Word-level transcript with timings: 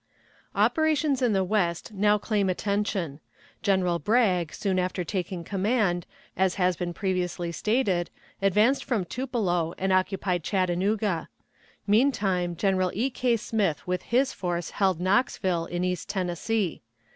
Operations 0.55 1.21
in 1.21 1.33
the 1.33 1.43
West 1.43 1.93
now 1.93 2.17
claim 2.17 2.49
attention. 2.49 3.19
General 3.61 3.99
Bragg, 3.99 4.51
soon 4.51 4.79
after 4.79 5.03
taking 5.03 5.43
command, 5.43 6.07
as 6.35 6.55
has 6.55 6.75
been 6.75 6.91
previously 6.91 7.51
stated, 7.51 8.09
advanced 8.41 8.83
from 8.83 9.05
Tupelo 9.05 9.75
and 9.77 9.93
occupied 9.93 10.43
Chattanooga. 10.43 11.29
Meantime 11.85 12.55
General 12.55 12.89
E. 12.95 13.11
K. 13.11 13.37
Smith 13.37 13.85
with 13.85 14.01
his 14.01 14.33
force 14.33 14.71
held 14.71 14.99
Knoxville, 14.99 15.67
in 15.67 15.83
East 15.83 16.09
Tennessee. 16.09 16.81